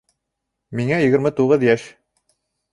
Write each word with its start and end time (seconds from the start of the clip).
Миңә 0.79 0.99
егерме 1.05 1.33
туғыҙ 1.43 1.69
йәш. 1.71 1.87